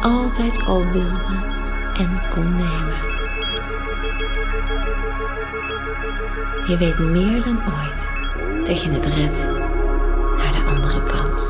altijd 0.02 0.66
al 0.66 0.85
wilde 0.85 1.56
en 1.99 2.21
kon 2.31 2.53
nemen. 2.53 2.95
Je 6.67 6.76
weet 6.79 6.99
meer 6.99 7.43
dan 7.45 7.61
ooit 7.67 8.12
dat 8.67 8.83
je 8.83 8.91
het 8.91 9.05
redt 9.07 9.49
naar 10.37 10.53
de 10.53 10.65
andere 10.67 11.03
kant. 11.03 11.41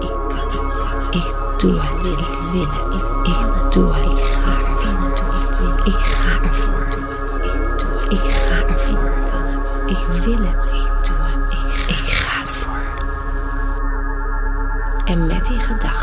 Ik 0.00 0.28
kan 0.28 0.50
het. 0.50 0.86
Ik 1.10 1.60
doe 1.60 1.80
het. 1.80 2.04
Ik 2.04 2.26
wil 2.52 2.66
het. 2.68 2.94
Ik 3.26 3.72
doe 3.72 3.92
het. 3.94 4.06
Ik 4.06 4.14
ga 4.34 4.56
ervoor. 4.82 5.76
Ik 5.84 5.94
ga 5.94 6.40
ervoor. 6.42 6.86
Ik 8.08 8.18
ga 8.18 8.66
ervoor. 8.66 9.12
Ik 9.86 10.06
wil 10.24 10.46
het. 10.46 10.64
Ik 10.64 11.06
doe 11.06 11.16
het. 11.20 11.52
Ik 11.86 12.08
ga 12.08 12.38
ervoor. 12.46 12.80
En 15.04 15.26
met 15.26 15.44
die 15.44 15.60
gedachte 15.60 15.97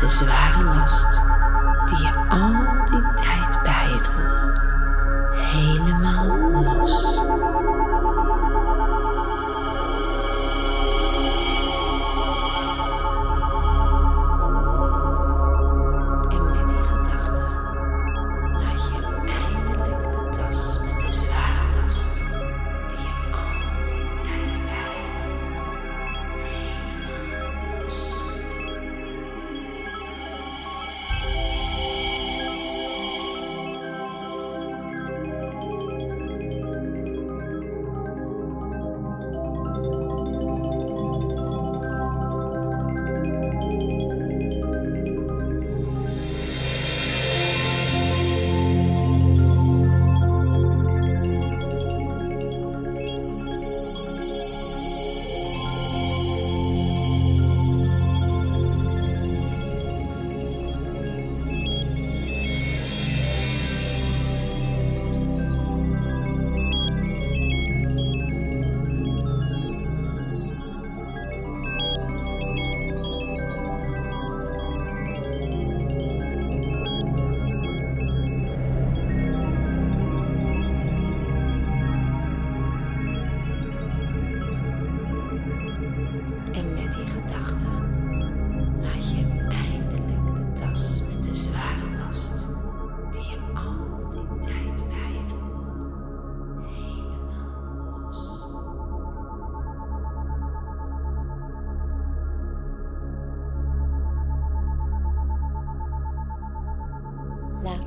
de 0.00 0.08
zware 0.08 0.64
last 0.64 1.22
die 1.86 1.98
je 1.98 2.12
al 2.28 2.86
die 2.90 3.24
tijd 3.24 3.62
bij 3.62 3.88
je 3.88 4.00
droeg 4.00 4.49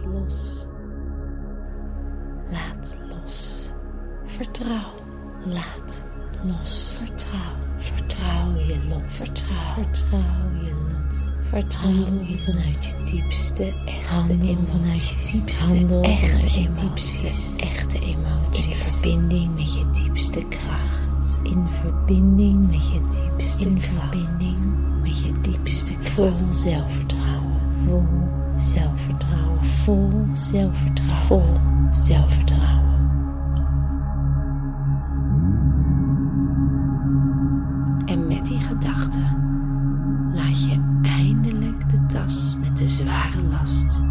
Laat 0.03 0.13
los. 0.13 0.67
Laat 2.51 2.97
los. 3.09 3.61
Vertrouw. 4.25 4.93
Laat 5.45 6.03
los. 6.43 6.97
Vertrouw. 6.97 7.55
Vertrouw 7.77 8.57
je 8.67 8.77
lot. 8.89 9.07
Vertrouw. 9.07 9.73
Vertrouw 9.75 10.49
je 10.63 10.73
lot. 10.73 11.47
Vertrouw 11.47 12.21
je 12.21 12.37
vanuit 12.37 12.85
je 12.85 13.01
diepste 13.03 13.63
echte 13.85 14.33
emoties. 14.33 14.67
vanuit 14.71 15.07
je 15.07 15.31
diepste 15.31 15.65
Handel 15.65 16.01
echte 16.03 16.61
je 16.61 16.71
diepste 16.71 17.27
echte 17.57 17.99
emoties. 17.99 18.67
In 18.67 18.75
verbinding 18.75 19.55
met 19.55 19.73
je 19.73 19.89
diepste 19.91 20.39
kracht. 20.39 21.39
In 21.43 21.67
verbinding 21.81 22.69
met 22.69 22.91
je 22.91 23.01
diepste 23.09 23.69
In 23.69 23.81
verbinding 23.81 24.57
met 25.01 25.19
je 25.19 25.31
diepste 25.41 25.93
kracht. 25.93 26.11
Vol 26.13 26.31
zelfvertrouwen. 26.51 27.59
Vol 27.85 28.01
zelfvertrouwen. 28.01 28.32
Vol 29.83 30.09
zelfvertrouwen. 30.31 31.25
Vol 31.25 31.43
zelfvertrouwen. 31.89 32.93
En 38.05 38.27
met 38.27 38.45
die 38.45 38.59
gedachte 38.59 39.19
laat 40.33 40.63
je 40.63 40.99
eindelijk 41.01 41.89
de 41.89 42.05
tas 42.05 42.57
met 42.59 42.77
de 42.77 42.87
zware 42.87 43.43
last 43.43 44.01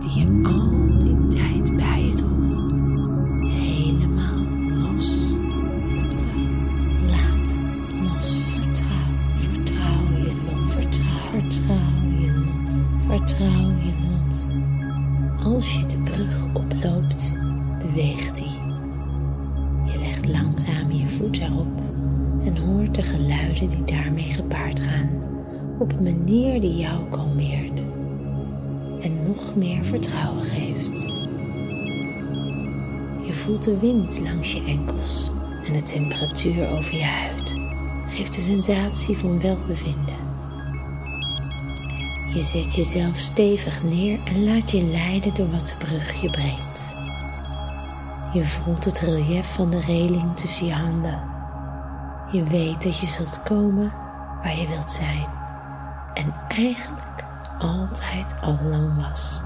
die 0.00 0.24
je 0.24 0.48
al 0.48 0.98
die 0.98 1.26
tijd 1.26 1.76
bij 1.76 2.04
je 2.04 2.14
droeg 2.14 2.70
helemaal 3.52 4.38
los. 4.68 5.32
Laat 7.10 7.58
los. 8.02 8.60
Vertrouw. 8.60 9.10
Vertrouw 9.38 10.16
je 10.16 10.32
lot. 10.46 10.72
Vertrouw. 10.72 11.76
Je 12.20 12.44
lot. 12.46 13.06
Vertrouw 13.06 13.68
je 13.68 13.92
lot. 14.02 14.77
Als 15.54 15.74
je 15.74 15.86
de 15.86 15.98
brug 15.98 16.44
oploopt, 16.54 17.38
beweegt 17.78 18.36
die. 18.36 18.50
Je 19.92 19.98
legt 19.98 20.28
langzaam 20.28 20.92
je 20.92 21.08
voet 21.08 21.38
erop 21.38 21.80
en 22.44 22.56
hoort 22.56 22.94
de 22.94 23.02
geluiden 23.02 23.68
die 23.68 23.84
daarmee 23.84 24.32
gepaard 24.32 24.80
gaan 24.80 25.10
op 25.78 25.92
een 25.92 26.02
manier 26.02 26.60
die 26.60 26.76
jou 26.76 27.08
kalmeert 27.10 27.82
en 29.00 29.22
nog 29.26 29.56
meer 29.56 29.84
vertrouwen 29.84 30.44
geeft. 30.44 31.06
Je 33.26 33.32
voelt 33.32 33.64
de 33.64 33.78
wind 33.78 34.20
langs 34.20 34.52
je 34.52 34.64
enkels 34.64 35.30
en 35.66 35.72
de 35.72 35.82
temperatuur 35.82 36.68
over 36.68 36.94
je 36.94 37.04
huid 37.04 37.56
geeft 38.06 38.34
de 38.34 38.40
sensatie 38.40 39.16
van 39.16 39.40
welbevinden. 39.40 40.17
Je 42.34 42.42
zet 42.42 42.74
jezelf 42.74 43.16
stevig 43.16 43.82
neer 43.82 44.18
en 44.24 44.44
laat 44.44 44.70
je 44.70 44.82
leiden 44.82 45.34
door 45.34 45.50
wat 45.50 45.68
de 45.68 45.74
brug 45.78 46.20
je 46.20 46.30
brengt. 46.30 46.94
Je 48.32 48.44
voelt 48.44 48.84
het 48.84 48.98
relief 48.98 49.54
van 49.54 49.70
de 49.70 49.80
reling 49.80 50.36
tussen 50.36 50.66
je 50.66 50.72
handen. 50.72 51.20
Je 52.30 52.42
weet 52.44 52.82
dat 52.82 52.98
je 52.98 53.06
zult 53.06 53.42
komen 53.42 53.92
waar 54.42 54.56
je 54.56 54.68
wilt 54.68 54.90
zijn. 54.90 55.26
En 56.14 56.34
eigenlijk 56.48 57.24
altijd 57.58 58.34
al 58.40 58.58
lang 58.62 59.08
was. 59.08 59.40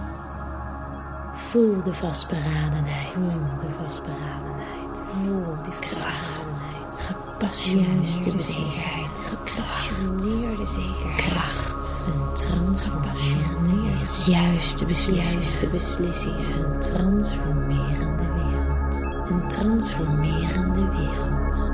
Voel 1.35 1.83
de 1.83 1.95
vastberadenheid. 1.95 3.13
Voel 3.13 3.61
de 3.61 3.71
vastberadenheid. 3.85 4.89
Voel 5.13 5.63
die 5.63 5.79
kracht. 5.81 6.65
gepassioneerde 6.97 8.39
zekerheid, 8.39 9.33
gepassioneerde 9.47 10.67
zekerheid, 10.67 11.17
kracht, 11.17 12.05
transformerende 12.33 13.83
wereld, 13.83 14.25
juiste 14.27 14.87
beslissingen, 14.87 15.43
juiste 15.43 15.67
beslissingen, 15.67 16.65
een 16.65 16.81
transformerende 16.81 18.25
wereld, 18.35 19.31
een 19.31 19.49
transformerende 19.49 20.89
wereld. 20.89 21.73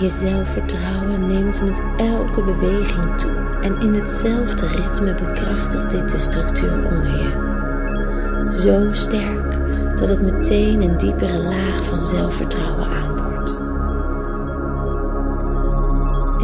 Je 0.00 0.08
zelfvertrouwen 0.08 1.26
neemt 1.26 1.62
met 1.62 1.82
elke 1.96 2.42
beweging 2.42 3.18
toe 3.18 3.58
en 3.62 3.80
in 3.80 3.94
hetzelfde 3.94 4.66
ritme 4.66 5.14
bekrachtigt 5.14 5.90
dit 5.90 6.10
de 6.10 6.18
structuur 6.18 6.84
onder 6.84 7.18
je. 7.18 7.48
Zo 8.54 8.92
sterk 8.92 9.58
dat 9.98 10.08
het 10.08 10.22
meteen 10.22 10.82
een 10.82 10.98
diepere 10.98 11.42
laag 11.42 11.84
van 11.84 11.98
zelfvertrouwen 11.98 12.86
aanboort. 12.86 13.19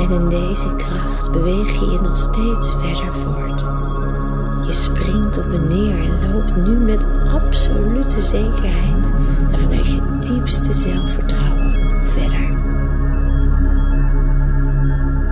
En 0.07 0.13
in 0.13 0.29
deze 0.29 0.75
kracht 0.77 1.33
beweeg 1.33 1.81
je 1.81 1.91
je 1.91 1.99
nog 2.03 2.17
steeds 2.17 2.71
verder 2.71 3.13
voort. 3.13 3.61
Je 4.67 4.73
springt 4.73 5.39
op 5.39 5.45
en 5.45 5.69
neer 5.69 5.99
en 5.99 6.33
loopt 6.33 6.67
nu 6.67 6.77
met 6.77 7.07
absolute 7.35 8.23
zekerheid 8.23 9.13
en 9.53 9.59
vanuit 9.59 9.87
je 9.87 10.01
diepste 10.21 10.75
zelfvertrouwen 10.75 11.75
verder. 12.05 12.41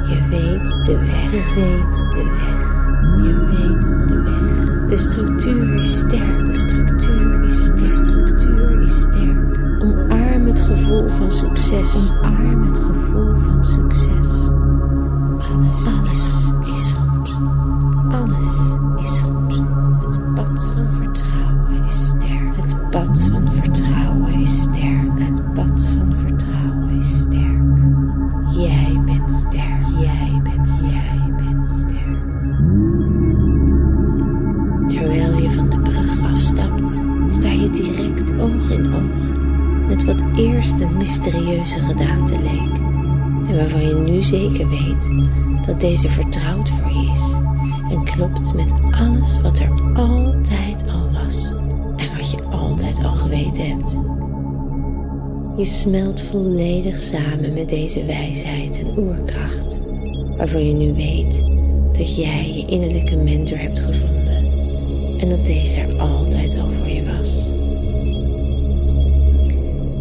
Je 0.08 0.28
weet 0.30 0.84
de 0.84 0.98
weg. 0.98 1.30
Je 1.30 1.52
weet 1.54 2.12
de 2.12 2.24
weg. 2.30 2.72
Je 3.26 3.46
weet 3.50 4.08
de 4.08 4.22
weg. 4.22 4.88
De 4.88 4.96
structuur 4.96 5.74
is 5.74 5.98
sterk. 5.98 6.46
De 6.46 6.58
structuur 6.58 7.44
is 7.44 7.64
sterk. 7.64 7.78
De 7.78 7.88
structuur 7.88 8.80
is 8.80 9.02
sterk. 9.02 9.60
Omarm 9.82 10.46
het 10.46 10.60
gevoel 10.60 11.08
van 11.08 11.30
succes. 11.30 12.12
Omarm 12.22 12.66
het 12.66 12.78
gevoel 12.78 13.36
van 13.36 13.64
succes. 13.64 13.83
Dat 45.66 45.80
deze 45.80 46.08
vertrouwd 46.08 46.68
voor 46.68 46.92
je 46.92 47.10
is 47.10 47.32
en 47.90 48.04
klopt 48.04 48.54
met 48.54 48.72
alles 48.90 49.40
wat 49.40 49.58
er 49.58 49.70
altijd 49.94 50.84
al 50.88 51.22
was 51.22 51.52
en 51.96 52.16
wat 52.16 52.30
je 52.30 52.42
altijd 52.42 53.04
al 53.04 53.12
geweten 53.12 53.66
hebt. 53.68 53.98
Je 55.56 55.64
smelt 55.64 56.20
volledig 56.20 56.98
samen 56.98 57.52
met 57.52 57.68
deze 57.68 58.04
wijsheid 58.04 58.84
en 58.84 58.98
oerkracht, 58.98 59.80
waarvan 60.36 60.68
je 60.68 60.76
nu 60.76 60.94
weet 60.94 61.44
dat 61.96 62.16
jij 62.16 62.52
je 62.52 62.66
innerlijke 62.66 63.16
mentor 63.16 63.58
hebt 63.58 63.78
gevonden 63.80 64.36
en 65.20 65.28
dat 65.28 65.46
deze 65.46 65.80
er 65.80 66.00
altijd 66.00 66.58
al 66.60 66.66
voor 66.66 66.88
je 66.88 67.04
was. 67.18 67.52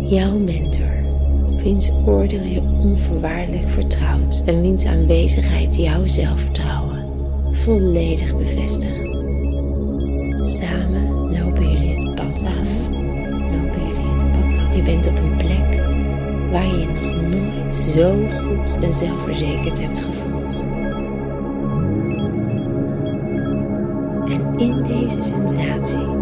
Jouw 0.09 0.37
mentor, 0.37 0.72
wiens 1.63 1.91
oordeel 2.05 2.43
je 2.43 2.61
onvoorwaardelijk 2.61 3.69
vertrouwt 3.69 4.43
en 4.45 4.61
wiens 4.61 4.85
aanwezigheid 4.85 5.75
jouw 5.75 6.07
zelfvertrouwen 6.07 7.05
volledig 7.51 8.37
bevestigt. 8.37 9.01
Samen 10.39 11.09
lopen 11.39 11.71
jullie 11.71 11.93
het 11.93 12.15
pad 12.15 12.41
af. 12.45 12.89
Lopen 12.89 13.87
jullie 13.87 14.09
het 14.09 14.31
pad 14.31 14.61
af. 14.61 14.75
Je 14.75 14.81
bent 14.81 15.07
op 15.07 15.17
een 15.17 15.37
plek 15.37 15.81
waar 16.51 16.65
je 16.65 16.79
je 16.79 16.87
nog 16.87 17.21
nooit 17.31 17.73
zo 17.73 18.15
goed 18.27 18.83
en 18.83 18.93
zelfverzekerd 18.93 19.81
hebt 19.81 19.99
gevoeld. 19.99 20.63
En 24.31 24.57
in 24.57 24.83
deze 24.83 25.21
sensatie 25.21 26.12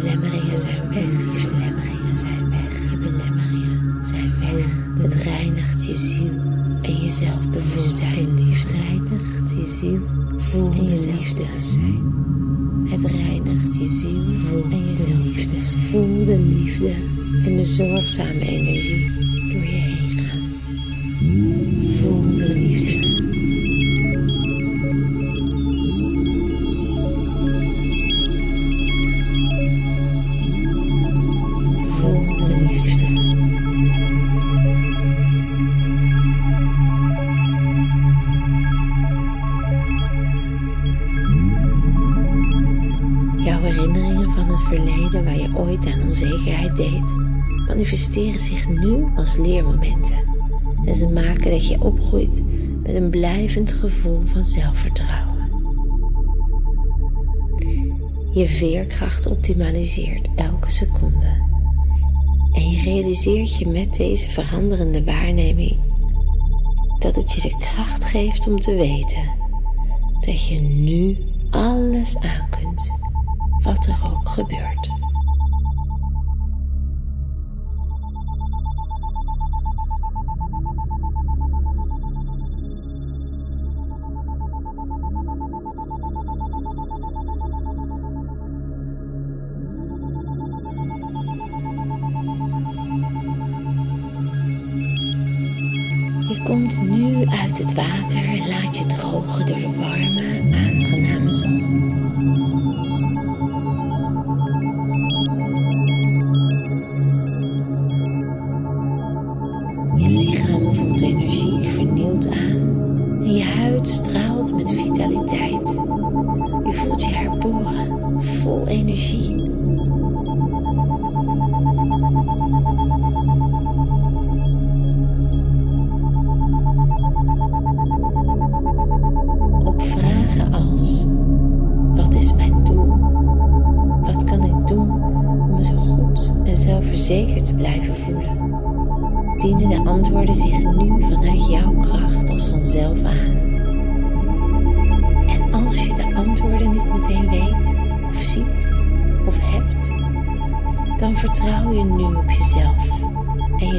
belemmeringen 0.00 0.58
zijn 0.58 0.88
weg. 0.88 1.02
Je 1.42 1.48
belemmeringen 1.48 2.16
zijn 2.18 2.50
weg. 2.50 2.90
Je 2.90 2.96
belemmeringen 2.96 4.04
zijn 4.04 4.32
weg. 4.40 4.64
Het 4.98 5.22
reinigt 5.22 5.86
je 5.86 5.96
ziel 5.96 6.32
en 6.82 6.96
je 7.02 7.10
zelfbewustzijn. 7.10 8.12
De 8.12 8.42
liefde 8.42 8.72
reinigt 8.72 9.50
je 9.50 9.76
ziel. 9.80 10.00
Voel 10.36 10.70
de 10.70 11.12
liefde. 11.16 11.44
Het 12.84 13.10
reinigt 13.10 13.76
je 13.76 13.88
ziel 13.88 14.64
en 14.70 14.90
je 14.90 14.96
zelfbewustzijn. 14.96 15.82
Voel 15.90 16.24
de 16.24 16.38
liefde 16.38 16.92
en 17.44 17.56
de 17.56 17.64
zorgzame 17.64 18.40
energie 18.40 19.10
door 19.52 19.60
je 19.60 19.66
heen 19.66 20.05
als 49.16 49.36
leermomenten. 49.36 50.18
En 50.84 50.96
ze 50.96 51.08
maken 51.08 51.50
dat 51.50 51.68
je 51.68 51.82
opgroeit 51.82 52.44
met 52.82 52.94
een 52.94 53.10
blijvend 53.10 53.72
gevoel 53.72 54.20
van 54.24 54.44
zelfvertrouwen. 54.44 55.34
Je 58.32 58.46
veerkracht 58.46 59.26
optimaliseert 59.26 60.28
elke 60.34 60.70
seconde. 60.70 61.44
En 62.52 62.70
je 62.70 62.82
realiseert 62.82 63.58
je 63.58 63.68
met 63.68 63.96
deze 63.96 64.30
veranderende 64.30 65.04
waarneming 65.04 65.76
dat 66.98 67.14
het 67.14 67.32
je 67.32 67.40
de 67.40 67.56
kracht 67.58 68.04
geeft 68.04 68.48
om 68.48 68.60
te 68.60 68.74
weten 68.74 69.34
dat 70.20 70.48
je 70.48 70.60
nu 70.60 71.18
alles 71.50 72.16
aan 72.18 72.48
kunt, 72.50 72.98
wat 73.62 73.86
er 73.86 73.98
ook 74.12 74.28
gebeurt. 74.28 74.95
Het 97.66 97.74
water 97.74 98.48
laat 98.48 98.76
je 98.76 98.86
drogen 98.86 99.46
door 99.46 99.58
de 99.58 99.76
warme, 99.76 100.05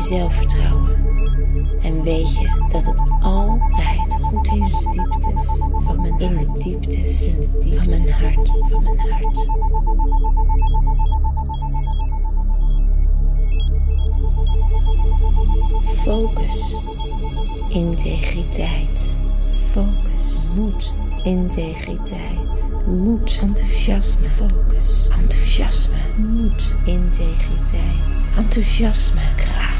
zelfvertrouwen. 0.08 1.06
En 1.82 2.04
weet 2.04 2.36
je 2.36 2.66
dat 2.70 2.86
het 2.86 3.02
altijd 3.22 4.14
goed 4.22 4.48
is? 4.48 4.88
Van 5.86 6.02
mijn 6.02 6.20
in 6.20 6.38
de 6.38 6.52
dieptes, 6.64 7.36
in 7.36 7.40
de 7.40 7.60
dieptes 7.60 7.78
van 7.78 7.90
mijn 7.90 8.12
hart, 8.12 8.48
van 8.70 8.84
mijn 8.84 9.00
hart. 9.00 9.38
Focus, 16.04 16.76
integriteit, 17.70 19.12
focus, 19.72 20.56
moed, 20.56 20.94
integriteit, 21.24 22.50
moed, 22.86 23.40
enthousiasme, 23.42 24.30
focus, 24.30 25.10
enthousiasme, 25.22 25.98
moed, 26.18 26.76
integriteit, 26.86 28.26
enthousiasme, 28.38 29.22
kracht, 29.36 29.77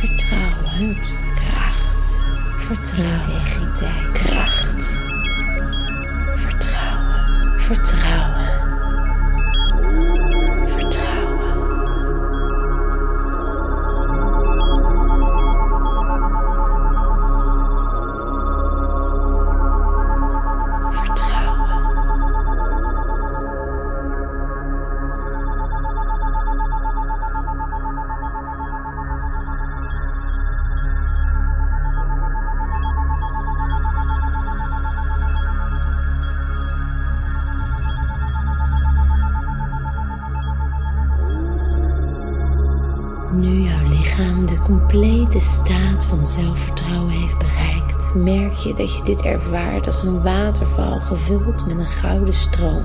vertrouwen, 0.00 0.96
kracht, 1.34 2.16
vertrouwen, 2.58 3.30
integriteit, 3.30 4.12
kracht, 4.12 5.00
vertrouwen, 6.36 7.58
vertrouwen. 7.58 8.59
Van 46.10 46.26
zelfvertrouwen 46.26 47.10
heeft 47.10 47.38
bereikt, 47.38 48.14
merk 48.14 48.52
je 48.52 48.74
dat 48.74 48.96
je 48.96 49.02
dit 49.02 49.22
ervaart 49.22 49.86
als 49.86 50.02
een 50.02 50.22
waterval 50.22 51.00
gevuld 51.00 51.66
met 51.66 51.78
een 51.78 51.86
gouden 51.86 52.34
stroom, 52.34 52.84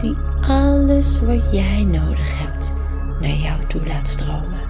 die 0.00 0.16
alles 0.40 1.20
wat 1.20 1.42
jij 1.52 1.84
nodig 1.84 2.38
hebt 2.38 2.74
naar 3.20 3.34
jou 3.34 3.64
toe 3.66 3.86
laat 3.86 4.08
stromen 4.08 4.60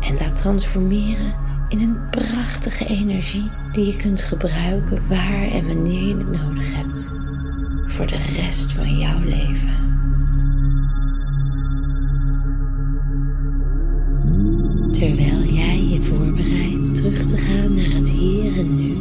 en 0.00 0.16
laat 0.18 0.36
transformeren 0.36 1.34
in 1.68 1.80
een 1.80 2.08
prachtige 2.10 2.86
energie 2.86 3.50
die 3.72 3.86
je 3.86 3.96
kunt 3.96 4.22
gebruiken 4.22 5.08
waar 5.08 5.48
en 5.52 5.66
wanneer 5.66 6.02
je 6.02 6.16
het 6.16 6.42
nodig 6.42 6.74
hebt 6.74 7.10
voor 7.86 8.06
de 8.06 8.18
rest 8.36 8.72
van 8.72 8.98
jouw 8.98 9.20
leven. 9.20 9.88
Terwijl 14.90 15.42
jij 15.42 15.69
je 16.00 16.06
voorbereidt 16.06 16.94
terug 16.94 17.26
te 17.26 17.36
gaan 17.36 17.74
naar 17.74 17.90
het 17.90 18.08
hier 18.08 18.58
en 18.58 18.76
nu, 18.76 18.96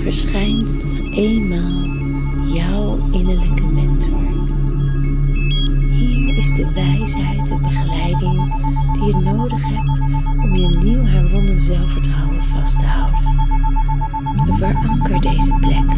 verschijnt 0.00 0.84
nog 0.84 1.12
eenmaal 1.12 1.82
jouw 2.54 3.08
innerlijke 3.10 3.72
mentor. 3.72 4.22
Hier 5.96 6.36
is 6.36 6.54
de 6.54 6.72
wijsheid 6.74 7.50
en 7.50 7.62
begeleiding 7.62 8.54
die 8.92 9.04
je 9.04 9.16
nodig 9.16 9.62
hebt 9.64 10.00
om 10.42 10.56
je 10.56 10.68
nieuw 10.68 11.04
herwonnen 11.04 11.60
zelfvertrouwen 11.60 12.44
vast 12.44 12.78
te 12.78 12.86
houden. 12.86 13.20
Veranker 14.56 15.20
deze 15.20 15.52
plek. 15.60 15.96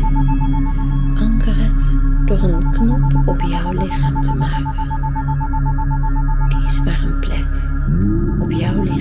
Anker 1.18 1.56
het 1.64 1.96
door 2.24 2.42
een 2.42 2.70
knop 2.70 3.28
op 3.28 3.40
jouw 3.40 3.72
lichaam 3.72 4.20
te 4.22 4.34
maken. 4.34 4.94
Kies 6.48 6.80
maar 6.84 7.02
een 7.02 7.20
plek 7.20 7.46
op 8.40 8.50
jouw 8.50 8.82
lichaam. 8.82 8.95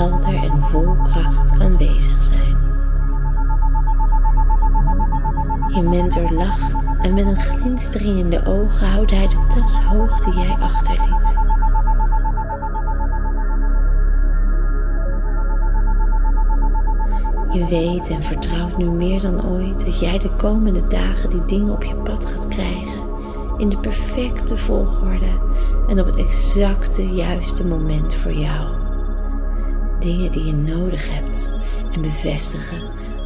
Helder 0.00 0.34
en 0.34 0.62
vol 0.62 0.96
kracht 0.96 1.60
aanwezig 1.60 2.22
zijn. 2.22 2.56
Je 5.74 5.88
mentor 5.88 6.32
lacht 6.32 6.86
en 7.02 7.14
met 7.14 7.26
een 7.26 7.36
glinstering 7.36 8.18
in 8.18 8.30
de 8.30 8.46
ogen 8.46 8.86
houdt 8.86 9.10
hij 9.10 9.28
de 9.28 9.46
tas 9.54 9.78
hoog 9.78 10.20
die 10.20 10.34
jij 10.34 10.56
achterliet. 10.60 11.38
Je 17.52 17.66
weet 17.66 18.08
en 18.08 18.22
vertrouwt 18.22 18.76
nu 18.76 18.90
meer 18.90 19.20
dan 19.20 19.46
ooit 19.46 19.84
dat 19.84 19.98
jij 19.98 20.18
de 20.18 20.30
komende 20.36 20.86
dagen 20.86 21.30
die 21.30 21.44
dingen 21.44 21.72
op 21.72 21.84
je 21.84 21.94
pad 21.94 22.24
gaat 22.24 22.48
krijgen 22.48 23.00
in 23.56 23.68
de 23.68 23.78
perfecte 23.78 24.56
volgorde 24.56 25.40
en 25.88 26.00
op 26.00 26.06
het 26.06 26.16
exacte 26.16 27.14
juiste 27.14 27.66
moment 27.66 28.14
voor 28.14 28.32
jou. 28.32 28.79
Dingen 30.00 30.32
die 30.32 30.44
je 30.44 30.52
nodig 30.52 31.08
hebt 31.14 31.50
en 31.92 32.02
bevestigen 32.02 32.82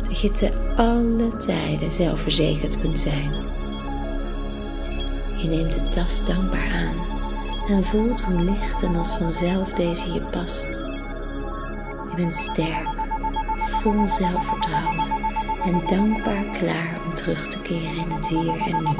dat 0.08 0.20
je 0.20 0.30
te 0.30 0.74
alle 0.76 1.36
tijden 1.36 1.90
zelfverzekerd 1.90 2.80
kunt 2.80 2.98
zijn. 2.98 3.30
Je 5.42 5.48
neemt 5.48 5.74
de 5.74 5.90
tas 5.94 6.26
dankbaar 6.26 6.70
aan 6.72 6.96
en 7.76 7.82
voelt 7.82 8.20
hoe 8.20 8.42
licht 8.42 8.82
en 8.82 8.96
als 8.96 9.12
vanzelf 9.12 9.72
deze 9.72 10.12
je 10.12 10.20
past. 10.20 10.68
Je 12.10 12.12
bent 12.16 12.34
sterk 12.34 12.88
vol 13.56 14.08
zelfvertrouwen 14.08 15.08
en 15.64 15.86
dankbaar 15.86 16.44
klaar 16.58 17.00
om 17.06 17.14
terug 17.14 17.48
te 17.48 17.58
keren 17.58 17.96
in 17.96 18.10
het 18.10 18.26
hier 18.26 18.60
en 18.60 18.82
nu. 18.82 18.96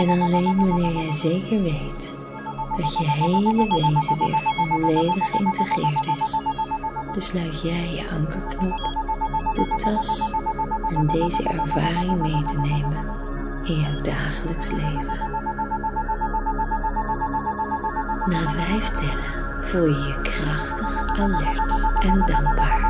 En 0.00 0.20
alleen 0.20 0.66
wanneer 0.66 0.92
jij 0.92 1.12
zeker 1.12 1.62
weet 1.62 2.14
dat 2.76 2.98
je 2.98 3.10
hele 3.10 3.66
wezen 3.68 4.18
weer 4.18 4.38
volledig 4.38 5.30
geïntegreerd 5.30 6.06
is, 6.06 6.36
besluit 7.14 7.60
jij 7.60 7.94
je 7.94 8.08
ankerknop, 8.10 8.78
de 9.54 9.74
tas 9.76 10.32
en 10.88 11.06
deze 11.06 11.42
ervaring 11.42 12.20
mee 12.20 12.42
te 12.42 12.58
nemen 12.58 13.06
in 13.62 13.80
jouw 13.80 14.00
dagelijks 14.00 14.70
leven. 14.70 15.32
Na 18.26 18.50
vijf 18.50 18.88
tellen 18.88 19.64
voel 19.64 19.86
je 19.86 20.02
je 20.02 20.20
krachtig, 20.22 21.18
alert 21.18 22.02
en 22.04 22.24
dankbaar. 22.26 22.83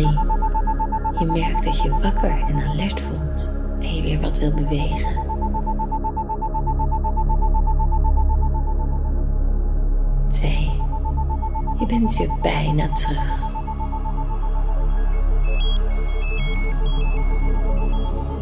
3. 0.00 1.18
Je 1.18 1.26
merkt 1.26 1.64
dat 1.64 1.82
je 1.82 1.90
wakker 1.90 2.44
en 2.48 2.68
alert 2.68 3.00
voelt 3.00 3.50
en 3.80 3.94
je 3.94 4.02
weer 4.02 4.20
wat 4.20 4.38
wil 4.38 4.54
bewegen. 4.54 5.28
Twee. 10.28 10.70
Je 11.78 11.86
bent 11.86 12.16
weer 12.16 12.30
bijna 12.42 12.92
terug. 12.92 13.48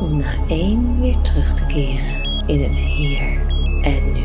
Om 0.01 0.16
na 0.16 0.33
één 0.49 1.01
weer 1.01 1.21
terug 1.21 1.55
te 1.55 1.66
keren 1.66 2.47
in 2.47 2.62
het 2.62 2.77
hier 2.77 3.40
en 3.83 4.12
nu. 4.12 4.17